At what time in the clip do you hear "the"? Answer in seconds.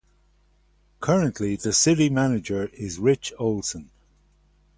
1.57-1.71